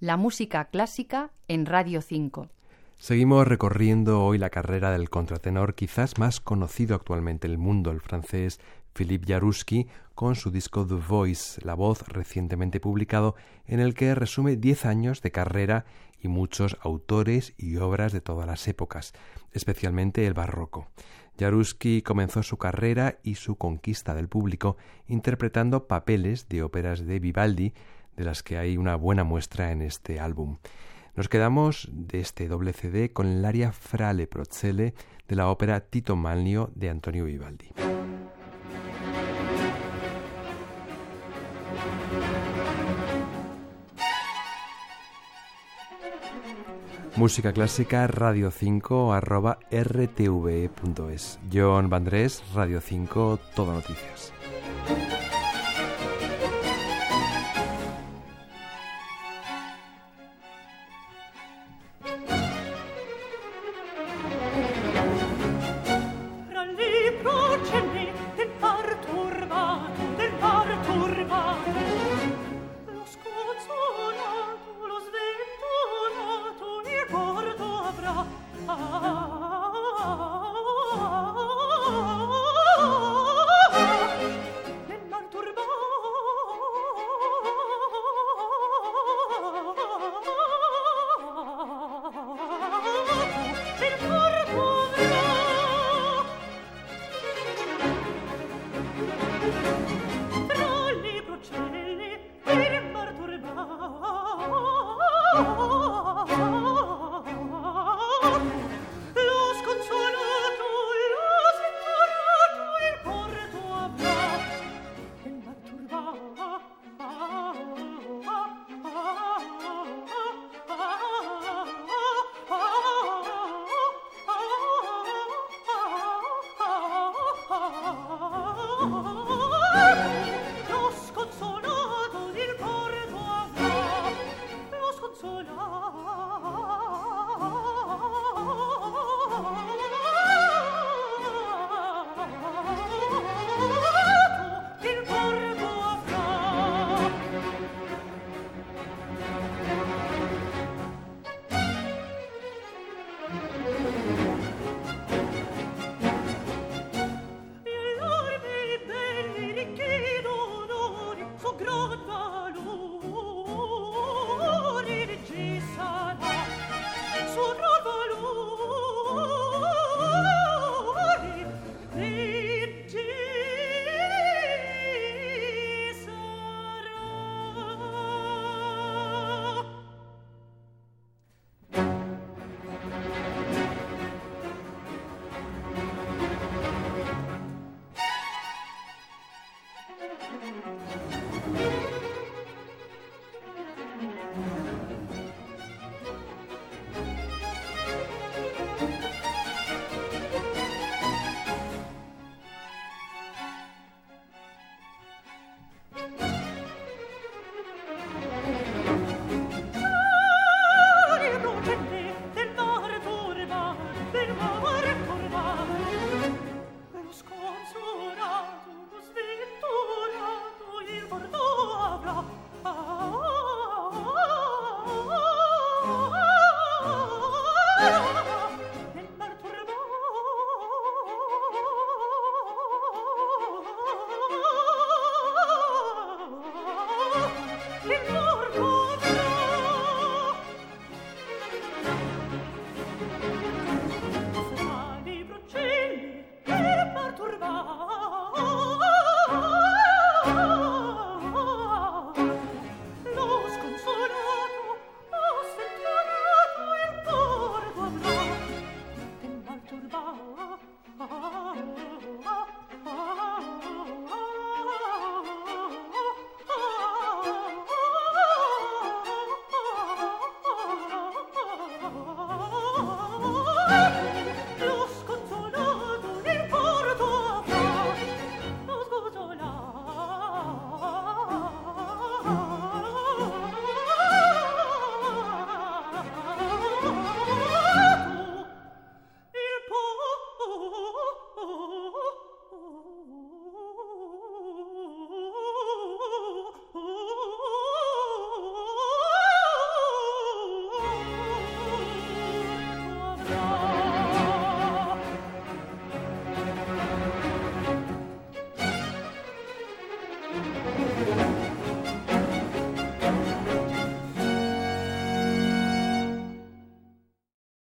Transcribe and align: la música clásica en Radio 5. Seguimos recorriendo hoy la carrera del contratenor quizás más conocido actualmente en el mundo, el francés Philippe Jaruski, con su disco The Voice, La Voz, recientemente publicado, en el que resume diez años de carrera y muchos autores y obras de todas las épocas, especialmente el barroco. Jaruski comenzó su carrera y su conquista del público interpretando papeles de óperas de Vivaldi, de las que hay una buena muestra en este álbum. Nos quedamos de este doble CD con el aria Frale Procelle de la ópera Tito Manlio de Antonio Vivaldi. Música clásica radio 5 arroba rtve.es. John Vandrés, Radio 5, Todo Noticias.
la 0.00 0.16
música 0.16 0.66
clásica 0.66 1.32
en 1.48 1.66
Radio 1.66 2.02
5. 2.02 2.48
Seguimos 2.98 3.46
recorriendo 3.46 4.24
hoy 4.24 4.38
la 4.38 4.50
carrera 4.50 4.92
del 4.92 5.10
contratenor 5.10 5.74
quizás 5.74 6.18
más 6.18 6.40
conocido 6.40 6.94
actualmente 6.94 7.46
en 7.46 7.52
el 7.52 7.58
mundo, 7.58 7.90
el 7.90 8.00
francés 8.00 8.60
Philippe 8.92 9.32
Jaruski, 9.32 9.88
con 10.14 10.36
su 10.36 10.50
disco 10.50 10.86
The 10.86 10.94
Voice, 10.94 11.60
La 11.64 11.74
Voz, 11.74 12.06
recientemente 12.08 12.80
publicado, 12.80 13.34
en 13.66 13.80
el 13.80 13.94
que 13.94 14.14
resume 14.14 14.56
diez 14.56 14.84
años 14.84 15.20
de 15.20 15.32
carrera 15.32 15.84
y 16.20 16.28
muchos 16.28 16.76
autores 16.80 17.54
y 17.56 17.76
obras 17.76 18.12
de 18.12 18.20
todas 18.20 18.46
las 18.46 18.66
épocas, 18.68 19.14
especialmente 19.52 20.26
el 20.26 20.34
barroco. 20.34 20.88
Jaruski 21.38 22.02
comenzó 22.02 22.42
su 22.42 22.56
carrera 22.56 23.18
y 23.22 23.36
su 23.36 23.56
conquista 23.56 24.14
del 24.14 24.28
público 24.28 24.76
interpretando 25.06 25.86
papeles 25.86 26.48
de 26.48 26.64
óperas 26.64 27.06
de 27.06 27.20
Vivaldi, 27.20 27.74
de 28.18 28.24
las 28.24 28.42
que 28.42 28.58
hay 28.58 28.76
una 28.76 28.96
buena 28.96 29.24
muestra 29.24 29.70
en 29.70 29.80
este 29.80 30.18
álbum. 30.18 30.58
Nos 31.14 31.28
quedamos 31.28 31.88
de 31.92 32.20
este 32.20 32.48
doble 32.48 32.72
CD 32.72 33.12
con 33.12 33.26
el 33.26 33.44
aria 33.44 33.72
Frale 33.72 34.26
Procelle 34.26 34.92
de 35.28 35.36
la 35.36 35.48
ópera 35.48 35.80
Tito 35.80 36.16
Manlio 36.16 36.70
de 36.74 36.90
Antonio 36.90 37.24
Vivaldi. 37.24 37.70
Música 47.16 47.52
clásica 47.52 48.06
radio 48.06 48.50
5 48.50 49.12
arroba 49.12 49.58
rtve.es. 49.72 51.40
John 51.52 51.88
Vandrés, 51.90 52.44
Radio 52.54 52.80
5, 52.80 53.40
Todo 53.54 53.72
Noticias. 53.72 54.32